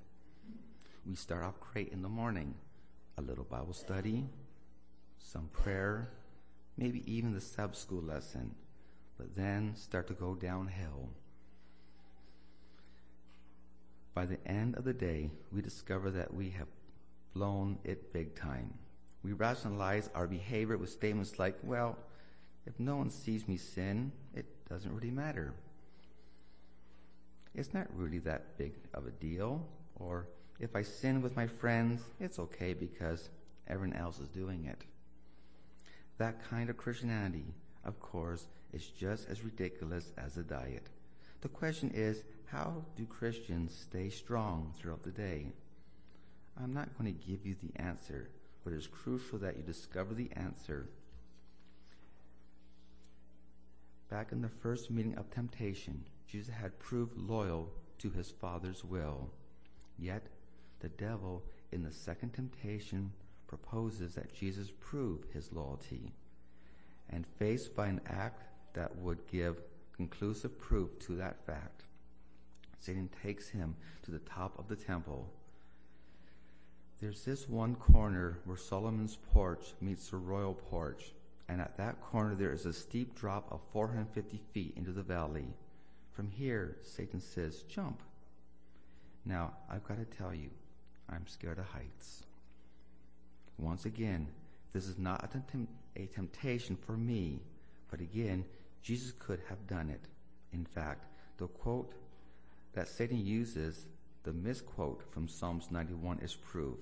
We 1.06 1.14
start 1.14 1.44
off 1.44 1.60
great 1.60 1.92
in 1.92 2.02
the 2.02 2.08
morning, 2.08 2.54
a 3.18 3.22
little 3.22 3.44
Bible 3.44 3.74
study, 3.74 4.24
some 5.18 5.48
prayer, 5.52 6.08
maybe 6.76 7.02
even 7.06 7.34
the 7.34 7.40
Sabbath 7.40 7.76
school 7.76 8.02
lesson, 8.02 8.54
but 9.18 9.36
then 9.36 9.74
start 9.76 10.06
to 10.08 10.14
go 10.14 10.34
downhill. 10.34 11.10
By 14.14 14.26
the 14.26 14.38
end 14.46 14.76
of 14.76 14.84
the 14.84 14.94
day, 14.94 15.30
we 15.52 15.60
discover 15.60 16.10
that 16.10 16.32
we 16.32 16.50
have 16.50 16.68
blown 17.34 17.78
it 17.84 18.12
big 18.12 18.34
time. 18.34 18.74
We 19.22 19.32
rationalize 19.32 20.08
our 20.14 20.26
behavior 20.26 20.78
with 20.78 20.90
statements 20.90 21.38
like, 21.38 21.58
well, 21.62 21.98
if 22.66 22.78
no 22.78 22.96
one 22.96 23.10
sees 23.10 23.46
me 23.46 23.56
sin, 23.56 24.12
it 24.34 24.57
doesn't 24.68 24.94
really 24.94 25.10
matter. 25.10 25.54
It's 27.54 27.74
not 27.74 27.86
really 27.94 28.18
that 28.20 28.56
big 28.58 28.74
of 28.94 29.06
a 29.06 29.10
deal. 29.10 29.66
Or 29.96 30.28
if 30.60 30.76
I 30.76 30.82
sin 30.82 31.22
with 31.22 31.36
my 31.36 31.46
friends, 31.46 32.02
it's 32.20 32.38
okay 32.38 32.72
because 32.72 33.30
everyone 33.66 33.96
else 33.96 34.18
is 34.18 34.28
doing 34.28 34.66
it. 34.66 34.82
That 36.18 36.48
kind 36.48 36.68
of 36.70 36.76
Christianity, 36.76 37.54
of 37.84 38.00
course, 38.00 38.46
is 38.72 38.86
just 38.86 39.28
as 39.28 39.42
ridiculous 39.42 40.12
as 40.18 40.36
a 40.36 40.42
diet. 40.42 40.88
The 41.40 41.48
question 41.48 41.90
is, 41.94 42.24
how 42.46 42.84
do 42.96 43.06
Christians 43.06 43.74
stay 43.74 44.10
strong 44.10 44.72
throughout 44.76 45.04
the 45.04 45.10
day? 45.10 45.52
I'm 46.60 46.74
not 46.74 46.96
going 46.98 47.14
to 47.14 47.26
give 47.26 47.46
you 47.46 47.54
the 47.54 47.80
answer, 47.80 48.30
but 48.64 48.72
it's 48.72 48.86
crucial 48.86 49.38
that 49.38 49.56
you 49.56 49.62
discover 49.62 50.14
the 50.14 50.30
answer. 50.34 50.88
Back 54.10 54.32
in 54.32 54.40
the 54.40 54.48
first 54.48 54.90
meeting 54.90 55.14
of 55.16 55.30
temptation, 55.30 56.04
Jesus 56.26 56.54
had 56.54 56.78
proved 56.78 57.18
loyal 57.18 57.70
to 57.98 58.10
his 58.10 58.30
Father's 58.30 58.82
will. 58.82 59.30
Yet, 59.98 60.26
the 60.80 60.88
devil, 60.88 61.42
in 61.72 61.82
the 61.82 61.92
second 61.92 62.32
temptation, 62.32 63.12
proposes 63.46 64.14
that 64.14 64.34
Jesus 64.34 64.72
prove 64.80 65.24
his 65.32 65.52
loyalty. 65.52 66.12
And 67.10 67.26
faced 67.38 67.74
by 67.74 67.88
an 67.88 68.00
act 68.06 68.44
that 68.74 68.96
would 68.98 69.26
give 69.30 69.60
conclusive 69.94 70.58
proof 70.58 70.98
to 71.00 71.16
that 71.16 71.44
fact, 71.44 71.84
Satan 72.78 73.10
takes 73.22 73.48
him 73.48 73.74
to 74.04 74.10
the 74.10 74.20
top 74.20 74.58
of 74.58 74.68
the 74.68 74.76
temple. 74.76 75.28
There's 77.00 77.24
this 77.24 77.48
one 77.48 77.74
corner 77.74 78.38
where 78.44 78.56
Solomon's 78.56 79.18
porch 79.32 79.74
meets 79.80 80.08
the 80.08 80.16
royal 80.16 80.54
porch, 80.54 81.12
and 81.48 81.60
at 81.60 81.76
that 81.78 82.00
corner 82.00 82.34
there 82.34 82.52
is 82.52 82.66
a 82.66 82.72
steep 82.72 83.18
drop 83.18 83.50
of 83.50 83.60
450 83.72 84.40
feet 84.52 84.74
into 84.76 84.92
the 84.92 85.02
valley. 85.02 85.46
From 86.12 86.30
here, 86.30 86.76
Satan 86.82 87.20
says, 87.20 87.62
Jump. 87.62 88.02
Now, 89.24 89.52
I've 89.70 89.86
got 89.86 89.98
to 89.98 90.04
tell 90.04 90.34
you, 90.34 90.50
I'm 91.08 91.26
scared 91.26 91.58
of 91.58 91.66
heights. 91.66 92.24
Once 93.58 93.84
again, 93.84 94.28
this 94.72 94.86
is 94.86 94.98
not 94.98 95.24
a, 95.24 95.38
temp- 95.50 95.68
a 95.96 96.06
temptation 96.06 96.76
for 96.76 96.92
me, 96.92 97.40
but 97.90 98.00
again, 98.00 98.44
Jesus 98.82 99.12
could 99.18 99.40
have 99.48 99.66
done 99.66 99.90
it. 99.90 100.02
In 100.52 100.64
fact, 100.64 101.06
the 101.38 101.46
quote 101.46 101.92
that 102.74 102.88
Satan 102.88 103.24
uses, 103.24 103.86
the 104.24 104.32
misquote 104.32 105.02
from 105.10 105.28
Psalms 105.28 105.70
91, 105.70 106.18
is 106.20 106.34
proof. 106.34 106.78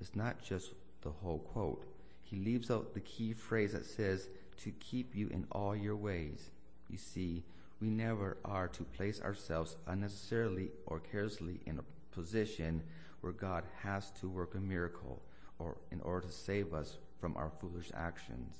It's 0.00 0.14
not 0.14 0.42
just 0.42 0.72
the 1.02 1.10
whole 1.10 1.38
quote. 1.38 1.84
He 2.30 2.36
leaves 2.36 2.70
out 2.70 2.94
the 2.94 3.00
key 3.00 3.32
phrase 3.32 3.72
that 3.72 3.84
says, 3.84 4.28
to 4.62 4.70
keep 4.72 5.16
you 5.16 5.28
in 5.28 5.46
all 5.50 5.74
your 5.74 5.96
ways. 5.96 6.50
You 6.88 6.98
see, 6.98 7.42
we 7.80 7.88
never 7.88 8.36
are 8.44 8.68
to 8.68 8.84
place 8.84 9.20
ourselves 9.20 9.76
unnecessarily 9.86 10.70
or 10.86 11.00
carelessly 11.00 11.60
in 11.66 11.78
a 11.78 12.14
position 12.14 12.82
where 13.20 13.32
God 13.32 13.64
has 13.82 14.10
to 14.20 14.28
work 14.28 14.54
a 14.54 14.60
miracle 14.60 15.22
or 15.58 15.78
in 15.90 16.00
order 16.02 16.26
to 16.26 16.32
save 16.32 16.72
us 16.72 16.98
from 17.20 17.36
our 17.36 17.50
foolish 17.60 17.90
actions. 17.94 18.54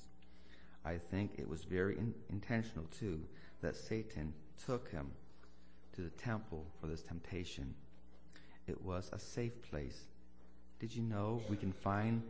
I 0.83 0.97
think 0.97 1.33
it 1.37 1.47
was 1.47 1.63
very 1.63 1.97
in- 1.97 2.15
intentional 2.29 2.87
too 2.87 3.21
that 3.61 3.75
Satan 3.75 4.33
took 4.65 4.89
him 4.91 5.11
to 5.93 6.01
the 6.01 6.09
temple 6.09 6.65
for 6.79 6.87
this 6.87 7.03
temptation. 7.03 7.73
It 8.67 8.81
was 8.83 9.09
a 9.13 9.19
safe 9.19 9.61
place. 9.69 10.05
Did 10.79 10.95
you 10.95 11.03
know 11.03 11.41
we 11.49 11.57
can 11.57 11.71
find 11.71 12.23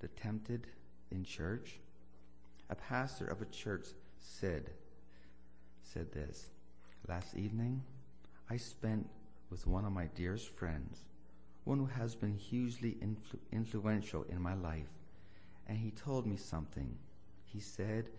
the 0.00 0.08
tempted 0.08 0.66
in 1.10 1.24
church? 1.24 1.78
A 2.68 2.74
pastor 2.74 3.26
of 3.26 3.40
a 3.42 3.46
church 3.46 3.86
said, 4.18 4.70
said 5.82 6.12
this, 6.12 6.50
Last 7.08 7.34
evening, 7.36 7.82
I 8.48 8.56
spent 8.56 9.08
with 9.50 9.66
one 9.66 9.84
of 9.84 9.92
my 9.92 10.06
dearest 10.14 10.50
friends, 10.50 11.04
one 11.64 11.78
who 11.78 11.86
has 11.86 12.14
been 12.14 12.34
hugely 12.34 12.96
influ- 13.02 13.38
influential 13.52 14.24
in 14.28 14.40
my 14.40 14.54
life, 14.54 14.90
and 15.66 15.78
he 15.78 15.90
told 15.90 16.26
me 16.26 16.36
something. 16.36 16.96
He 17.44 17.60
said 17.60 18.10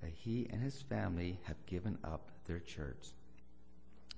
that 0.00 0.10
he 0.10 0.48
and 0.50 0.62
his 0.62 0.80
family 0.82 1.38
have 1.44 1.64
given 1.66 1.98
up 2.02 2.30
their 2.46 2.60
church. 2.60 3.08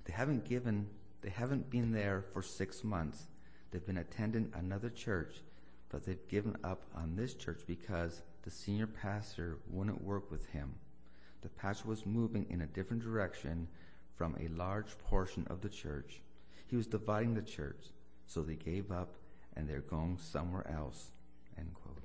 They 0.04 0.12
haven't 0.12 0.44
given 0.44 0.88
they 1.22 1.28
haven't 1.28 1.68
been 1.68 1.92
there 1.92 2.24
for 2.32 2.40
6 2.40 2.82
months. 2.82 3.26
They've 3.70 3.84
been 3.84 3.98
attending 3.98 4.50
another 4.54 4.88
church, 4.88 5.42
but 5.90 6.04
they've 6.04 6.28
given 6.28 6.56
up 6.64 6.82
on 6.94 7.16
this 7.16 7.34
church 7.34 7.60
because 7.66 8.22
the 8.42 8.50
senior 8.50 8.86
pastor 8.86 9.58
wouldn't 9.68 10.02
work 10.02 10.30
with 10.30 10.46
him. 10.46 10.74
The 11.42 11.48
pastor 11.48 11.88
was 11.88 12.06
moving 12.06 12.46
in 12.48 12.62
a 12.62 12.66
different 12.66 13.02
direction 13.02 13.68
from 14.16 14.36
a 14.38 14.48
large 14.48 14.96
portion 14.98 15.46
of 15.50 15.60
the 15.60 15.68
church. 15.68 16.20
He 16.66 16.76
was 16.76 16.86
dividing 16.86 17.34
the 17.34 17.42
church, 17.42 17.86
so 18.26 18.42
they 18.42 18.54
gave 18.54 18.92
up 18.92 19.16
and 19.56 19.68
they're 19.68 19.80
going 19.80 20.18
somewhere 20.18 20.66
else. 20.70 21.10
End 21.58 21.74
quote. 21.74 22.04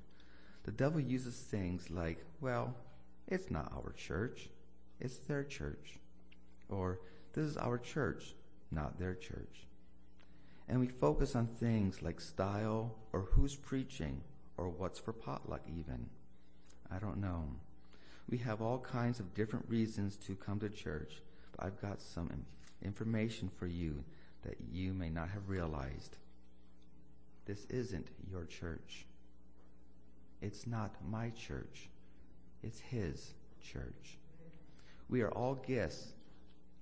The 0.63 0.72
devil 0.72 1.00
uses 1.00 1.36
things 1.36 1.92
like, 1.92 2.25
well, 2.42 2.74
it's 3.27 3.51
not 3.51 3.72
our 3.75 3.92
church, 3.94 4.50
it's 5.00 5.18
their 5.18 5.44
church. 5.44 6.00
Or, 6.70 7.00
this 7.34 7.46
is 7.46 7.58
our 7.58 7.77
church, 7.77 8.34
not 8.72 8.98
their 8.98 9.13
church. 9.13 9.68
And 10.67 10.79
we 10.79 10.88
focus 10.88 11.36
on 11.36 11.48
things 11.48 12.01
like 12.01 12.19
style 12.19 12.95
or 13.13 13.22
who's 13.22 13.55
preaching 13.55 14.22
or 14.57 14.69
what's 14.69 15.00
for 15.00 15.13
potluck, 15.13 15.62
even. 15.67 16.10
I 16.91 16.98
don't 16.98 17.17
know. 17.17 17.43
We 18.29 18.38
have 18.39 18.62
all 18.62 18.79
kinds 18.79 19.19
of 19.19 19.36
different 19.36 19.65
reasons 19.69 20.17
to 20.25 20.36
come 20.36 20.60
to 20.60 20.69
church, 20.69 21.22
but 21.55 21.65
I've 21.65 21.81
got 21.81 22.01
some 22.01 22.31
information 22.84 23.50
for 23.57 23.67
you 23.67 24.03
that 24.43 24.57
you 24.72 24.93
may 24.93 25.10
not 25.10 25.29
have 25.29 25.50
realized. 25.50 26.17
This 27.45 27.65
isn't 27.65 28.07
your 28.29 28.45
church. 28.45 29.05
It's 30.41 30.65
not 30.65 30.95
my 31.07 31.29
church. 31.31 31.89
It's 32.63 32.79
His 32.79 33.34
church. 33.62 34.17
We 35.10 35.22
are 35.22 35.31
all 35.31 35.55
guests 35.55 36.13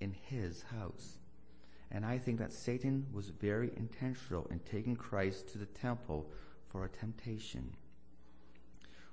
in 0.00 0.14
His 0.28 0.62
house. 0.62 1.18
And 1.94 2.04
I 2.04 2.18
think 2.18 2.40
that 2.40 2.52
Satan 2.52 3.06
was 3.12 3.28
very 3.28 3.70
intentional 3.76 4.48
in 4.50 4.58
taking 4.58 4.96
Christ 4.96 5.48
to 5.52 5.58
the 5.58 5.66
temple 5.66 6.28
for 6.68 6.84
a 6.84 6.88
temptation. 6.88 7.72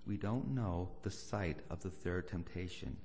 We 0.08 0.18
don't 0.18 0.56
know 0.56 0.90
the 1.04 1.12
site 1.12 1.60
of 1.70 1.84
the 1.84 1.92
third 1.92 2.28
temptation, 2.28 2.98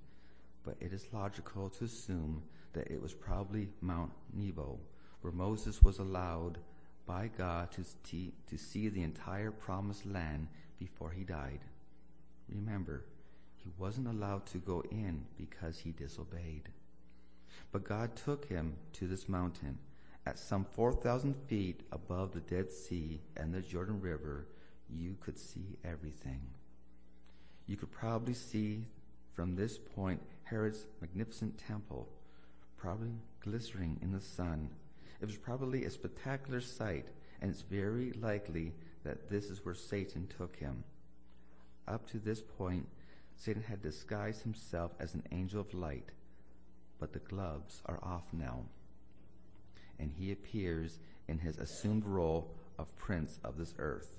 but 0.64 0.76
it 0.80 0.94
is 0.94 1.12
logical 1.12 1.68
to 1.68 1.84
assume 1.84 2.42
that 2.72 2.90
it 2.90 3.02
was 3.02 3.12
probably 3.12 3.68
Mount 3.82 4.12
Nebo, 4.32 4.78
where 5.20 5.32
Moses 5.32 5.82
was 5.82 5.98
allowed 5.98 6.56
by 7.04 7.28
God 7.36 7.70
to, 7.72 7.84
see, 8.02 8.32
to 8.48 8.56
see 8.56 8.88
the 8.88 9.02
entire 9.02 9.50
promised 9.50 10.06
land 10.06 10.48
before 10.78 11.10
he 11.10 11.22
died. 11.22 11.60
Remember, 12.48 13.04
he 13.58 13.68
wasn't 13.76 14.08
allowed 14.08 14.46
to 14.46 14.58
go 14.58 14.82
in 14.90 15.26
because 15.36 15.78
he 15.78 15.90
disobeyed. 15.90 16.70
But 17.72 17.84
God 17.84 18.16
took 18.16 18.46
him 18.46 18.76
to 18.94 19.06
this 19.06 19.28
mountain 19.28 19.78
at 20.24 20.38
some 20.38 20.64
4,000 20.64 21.34
feet 21.46 21.82
above 21.92 22.32
the 22.32 22.40
Dead 22.40 22.70
Sea 22.70 23.20
and 23.36 23.54
the 23.54 23.60
Jordan 23.60 24.00
River. 24.00 24.46
You 24.88 25.16
could 25.20 25.38
see 25.38 25.76
everything. 25.84 26.40
You 27.66 27.76
could 27.76 27.90
probably 27.90 28.34
see 28.34 28.86
from 29.34 29.54
this 29.54 29.78
point 29.78 30.20
Herod's 30.44 30.86
magnificent 31.00 31.58
temple, 31.58 32.08
probably 32.76 33.12
glistening 33.40 33.98
in 34.02 34.12
the 34.12 34.20
sun. 34.20 34.70
It 35.20 35.26
was 35.26 35.36
probably 35.36 35.84
a 35.84 35.90
spectacular 35.90 36.60
sight, 36.60 37.08
and 37.40 37.50
it's 37.50 37.62
very 37.62 38.12
likely 38.12 38.72
that 39.04 39.28
this 39.28 39.46
is 39.46 39.64
where 39.64 39.74
Satan 39.74 40.26
took 40.26 40.56
him. 40.56 40.84
Up 41.88 42.08
to 42.10 42.18
this 42.18 42.42
point, 42.42 42.86
Satan 43.36 43.62
had 43.62 43.82
disguised 43.82 44.42
himself 44.42 44.92
as 44.98 45.14
an 45.14 45.22
angel 45.30 45.60
of 45.60 45.74
light, 45.74 46.10
but 46.98 47.12
the 47.12 47.18
gloves 47.18 47.82
are 47.86 47.98
off 48.02 48.24
now, 48.32 48.60
and 49.98 50.12
he 50.18 50.32
appears 50.32 50.98
in 51.28 51.38
his 51.38 51.58
assumed 51.58 52.04
role 52.04 52.54
of 52.78 52.96
prince 52.96 53.38
of 53.44 53.56
this 53.56 53.74
earth, 53.78 54.18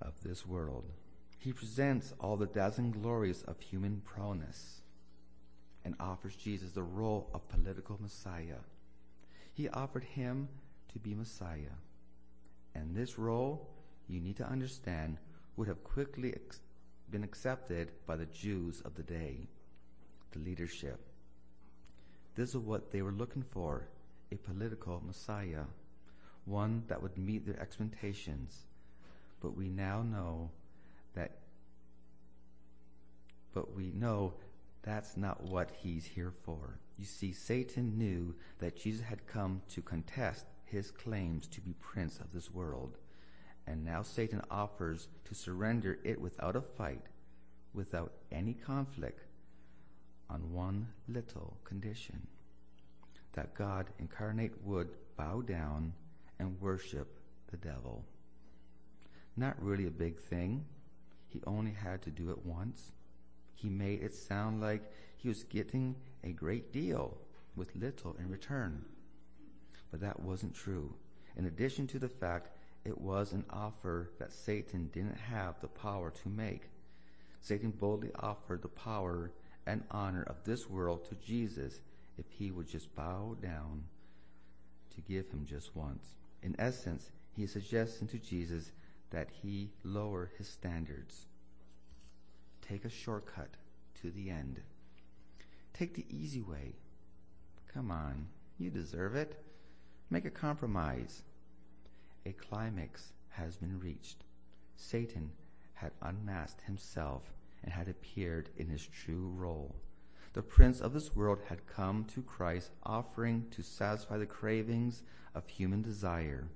of 0.00 0.14
this 0.22 0.46
world. 0.46 0.84
He 1.38 1.52
presents 1.52 2.12
all 2.20 2.36
the 2.36 2.46
dazzling 2.46 2.90
glories 2.90 3.42
of 3.42 3.60
human 3.60 4.02
prowess 4.04 4.82
and 5.84 5.94
offers 5.98 6.36
Jesus 6.36 6.72
the 6.72 6.82
role 6.82 7.30
of 7.32 7.48
political 7.48 7.98
Messiah. 8.00 8.60
He 9.54 9.68
offered 9.68 10.04
him 10.04 10.48
to 10.92 10.98
be 10.98 11.14
Messiah. 11.14 11.76
And 12.74 12.94
this 12.94 13.18
role, 13.18 13.70
you 14.08 14.20
need 14.20 14.36
to 14.36 14.46
understand, 14.46 15.16
would 15.56 15.68
have 15.68 15.82
quickly 15.82 16.34
ex- 16.34 16.60
been 17.10 17.24
accepted 17.24 17.90
by 18.06 18.16
the 18.16 18.26
Jews 18.26 18.82
of 18.84 18.94
the 18.94 19.02
day, 19.02 19.48
the 20.32 20.38
leadership. 20.38 21.00
This 22.34 22.50
is 22.50 22.58
what 22.58 22.90
they 22.92 23.02
were 23.02 23.12
looking 23.12 23.42
for 23.42 23.88
a 24.32 24.36
political 24.36 25.02
Messiah, 25.04 25.64
one 26.44 26.84
that 26.88 27.02
would 27.02 27.18
meet 27.18 27.44
their 27.44 27.60
expectations. 27.60 28.66
But 29.40 29.56
we 29.56 29.68
now 29.68 30.02
know 30.02 30.50
that, 31.14 31.32
but 33.52 33.74
we 33.74 33.90
know 33.92 34.34
that's 34.82 35.16
not 35.16 35.42
what 35.42 35.70
he's 35.82 36.04
here 36.04 36.32
for. 36.44 36.78
You 36.96 37.04
see, 37.04 37.32
Satan 37.32 37.98
knew 37.98 38.34
that 38.58 38.76
Jesus 38.76 39.04
had 39.04 39.26
come 39.26 39.62
to 39.70 39.82
contest 39.82 40.46
his 40.64 40.90
claims 40.90 41.46
to 41.48 41.60
be 41.60 41.74
prince 41.80 42.20
of 42.20 42.32
this 42.32 42.50
world. 42.50 42.98
And 43.66 43.84
now 43.84 44.02
Satan 44.02 44.42
offers 44.50 45.08
to 45.24 45.34
surrender 45.34 45.98
it 46.04 46.20
without 46.20 46.56
a 46.56 46.60
fight, 46.60 47.02
without 47.74 48.12
any 48.30 48.54
conflict, 48.54 49.24
on 50.30 50.52
one 50.52 50.88
little 51.08 51.56
condition 51.64 52.26
that 53.32 53.54
God 53.54 53.86
incarnate 53.98 54.52
would 54.64 54.88
bow 55.16 55.40
down 55.40 55.92
and 56.38 56.60
worship 56.60 57.18
the 57.50 57.56
devil. 57.56 58.04
Not 59.36 59.62
really 59.62 59.86
a 59.86 59.90
big 59.90 60.18
thing. 60.18 60.64
He 61.28 61.40
only 61.46 61.72
had 61.72 62.02
to 62.02 62.10
do 62.10 62.30
it 62.30 62.44
once. 62.44 62.92
He 63.54 63.68
made 63.68 64.02
it 64.02 64.14
sound 64.14 64.60
like 64.60 64.82
he 65.16 65.28
was 65.28 65.44
getting 65.44 65.94
a 66.24 66.32
great 66.32 66.72
deal 66.72 67.18
with 67.56 67.76
little 67.76 68.16
in 68.18 68.28
return. 68.28 68.84
But 69.90 70.00
that 70.00 70.20
wasn't 70.20 70.54
true. 70.54 70.94
In 71.36 71.46
addition 71.46 71.86
to 71.88 71.98
the 71.98 72.08
fact 72.08 72.56
it 72.84 73.00
was 73.00 73.32
an 73.32 73.44
offer 73.50 74.10
that 74.18 74.32
Satan 74.32 74.88
didn't 74.92 75.18
have 75.18 75.60
the 75.60 75.68
power 75.68 76.10
to 76.10 76.28
make, 76.28 76.70
Satan 77.40 77.70
boldly 77.70 78.10
offered 78.18 78.62
the 78.62 78.68
power 78.68 79.30
and 79.66 79.82
honor 79.90 80.22
of 80.22 80.44
this 80.44 80.68
world 80.68 81.04
to 81.08 81.14
Jesus 81.16 81.80
if 82.18 82.26
he 82.30 82.50
would 82.50 82.68
just 82.68 82.94
bow 82.94 83.36
down 83.40 83.84
to 84.94 85.00
give 85.00 85.30
him 85.30 85.46
just 85.46 85.74
once. 85.74 86.14
In 86.42 86.56
essence, 86.58 87.10
he 87.36 87.44
is 87.44 87.52
suggesting 87.52 88.08
to 88.08 88.18
Jesus 88.18 88.72
that 89.10 89.28
he 89.42 89.70
lower 89.84 90.30
his 90.38 90.48
standards. 90.48 91.26
Take 92.62 92.84
a 92.84 92.90
shortcut 92.90 93.50
to 94.02 94.10
the 94.10 94.30
end. 94.30 94.60
Take 95.72 95.94
the 95.94 96.06
easy 96.10 96.40
way. 96.40 96.74
Come 97.72 97.90
on, 97.90 98.26
you 98.58 98.70
deserve 98.70 99.14
it. 99.16 99.42
Make 100.10 100.24
a 100.24 100.30
compromise. 100.30 101.22
A 102.26 102.32
climax 102.32 103.12
has 103.30 103.56
been 103.56 103.78
reached. 103.80 104.24
Satan 104.76 105.30
had 105.74 105.92
unmasked 106.02 106.62
himself 106.62 107.22
and 107.62 107.72
had 107.72 107.88
appeared 107.88 108.50
in 108.56 108.68
his 108.68 108.86
true 108.86 109.32
role. 109.36 109.74
The 110.32 110.42
prince 110.42 110.80
of 110.80 110.92
this 110.92 111.14
world 111.14 111.40
had 111.48 111.66
come 111.66 112.04
to 112.14 112.22
Christ, 112.22 112.70
offering 112.84 113.46
to 113.50 113.62
satisfy 113.62 114.18
the 114.18 114.26
cravings 114.26 115.02
of 115.34 115.48
human 115.48 115.82
desire. 115.82 116.46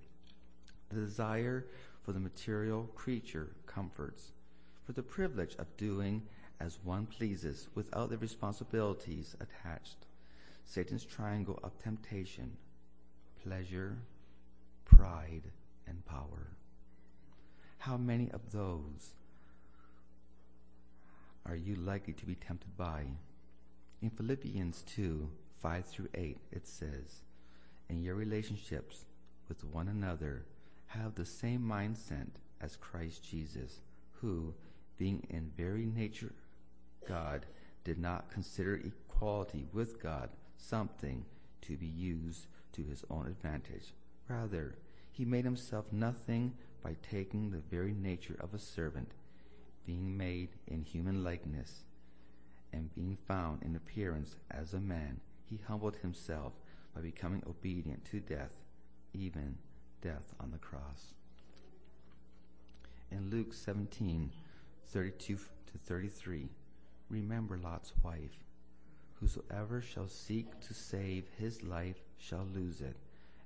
The 0.90 1.00
desire 1.00 1.66
for 2.02 2.12
the 2.12 2.20
material 2.20 2.84
creature 2.94 3.50
comforts, 3.66 4.32
for 4.84 4.92
the 4.92 5.02
privilege 5.02 5.56
of 5.56 5.76
doing 5.76 6.22
as 6.60 6.78
one 6.84 7.06
pleases 7.06 7.68
without 7.74 8.10
the 8.10 8.18
responsibilities 8.18 9.34
attached. 9.40 10.06
Satan's 10.64 11.04
triangle 11.04 11.58
of 11.62 11.76
temptation, 11.82 12.56
pleasure, 13.42 13.98
pride, 14.84 15.50
and 15.86 16.04
power. 16.06 16.56
How 17.78 17.96
many 17.96 18.30
of 18.30 18.52
those 18.52 19.14
are 21.46 21.56
you 21.56 21.74
likely 21.76 22.12
to 22.14 22.26
be 22.26 22.34
tempted 22.34 22.76
by? 22.76 23.04
In 24.02 24.10
Philippians 24.10 24.82
2 24.82 25.28
5 25.60 25.86
through 25.86 26.08
8, 26.14 26.38
it 26.52 26.66
says, 26.66 27.22
In 27.88 28.02
your 28.02 28.14
relationships 28.14 29.06
with 29.48 29.64
one 29.64 29.88
another, 29.88 30.44
have 30.86 31.14
the 31.14 31.24
same 31.24 31.60
mindset 31.60 32.28
as 32.60 32.76
Christ 32.76 33.28
Jesus, 33.28 33.80
who, 34.12 34.54
being 34.98 35.26
in 35.30 35.50
very 35.56 35.86
nature 35.86 36.32
God, 37.06 37.46
did 37.82 37.98
not 37.98 38.30
consider 38.30 38.74
equality 38.76 39.66
with 39.72 40.02
God 40.02 40.30
something 40.56 41.24
to 41.62 41.76
be 41.76 41.86
used 41.86 42.46
to 42.72 42.82
his 42.82 43.04
own 43.10 43.26
advantage. 43.26 43.92
Rather, 44.28 44.76
he 45.10 45.24
made 45.24 45.44
himself 45.44 45.86
nothing 45.92 46.54
by 46.82 46.96
taking 47.10 47.50
the 47.50 47.62
very 47.70 47.94
nature 47.94 48.36
of 48.40 48.52
a 48.52 48.58
servant, 48.58 49.12
being 49.86 50.16
made 50.16 50.50
in 50.66 50.82
human 50.82 51.22
likeness, 51.22 51.84
and 52.72 52.94
being 52.94 53.16
found 53.28 53.62
in 53.62 53.76
appearance 53.76 54.36
as 54.50 54.74
a 54.74 54.80
man, 54.80 55.20
he 55.48 55.60
humbled 55.68 55.96
himself 55.96 56.52
by 56.94 57.00
becoming 57.00 57.42
obedient 57.48 58.04
to 58.06 58.20
death, 58.20 58.52
even 59.12 59.56
death 60.00 60.32
on 60.40 60.50
the 60.50 60.58
cross. 60.58 61.14
In 63.10 63.30
Luke 63.30 63.52
17 63.52 64.30
32 64.86 65.36
to 65.36 65.78
33, 65.78 66.48
remember 67.08 67.56
Lot's 67.56 67.92
wife. 68.02 68.44
Whosoever 69.20 69.80
shall 69.80 70.08
seek 70.08 70.60
to 70.60 70.74
save 70.74 71.24
his 71.38 71.62
life 71.62 71.96
shall 72.18 72.46
lose 72.54 72.80
it, 72.80 72.96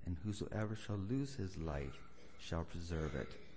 and 0.07 0.17
whosoever 0.25 0.75
shall 0.75 0.97
lose 0.97 1.37
his 1.37 1.57
life 1.57 1.99
shall 2.39 2.65
preserve 2.65 3.15
it. 3.15 3.48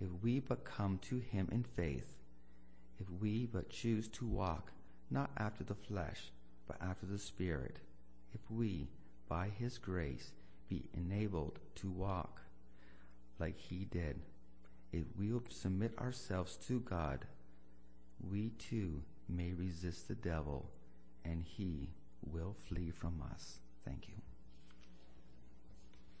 If 0.00 0.08
we 0.22 0.40
but 0.40 0.64
come 0.64 0.98
to 1.08 1.18
him 1.18 1.48
in 1.50 1.64
faith, 1.64 2.14
if 3.00 3.06
we 3.20 3.46
but 3.46 3.70
choose 3.70 4.08
to 4.08 4.26
walk 4.26 4.72
not 5.10 5.30
after 5.36 5.64
the 5.64 5.74
flesh, 5.74 6.30
but 6.66 6.76
after 6.80 7.06
the 7.06 7.18
Spirit, 7.18 7.78
if 8.32 8.40
we, 8.50 8.88
by 9.28 9.48
his 9.48 9.78
grace, 9.78 10.32
be 10.68 10.88
enabled 10.94 11.58
to 11.76 11.90
walk 11.90 12.42
like 13.38 13.58
he 13.58 13.84
did, 13.84 14.20
if 14.92 15.04
we 15.18 15.32
will 15.32 15.42
submit 15.48 15.98
ourselves 15.98 16.56
to 16.68 16.80
God, 16.80 17.24
we 18.20 18.50
too 18.50 19.02
may 19.28 19.52
resist 19.52 20.08
the 20.08 20.14
devil, 20.14 20.70
and 21.24 21.42
he 21.42 21.90
will 22.24 22.56
flee 22.68 22.90
from 22.90 23.22
us. 23.32 23.58
Thank 23.84 24.08
you. 24.08 24.27